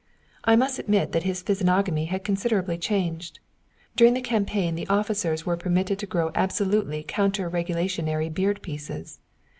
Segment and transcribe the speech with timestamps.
[0.45, 3.39] I must admit that his physiognomy had considerably changed.
[3.95, 9.19] During the campaign the officers were permitted to grow absolutely counter regulationary beard pieces.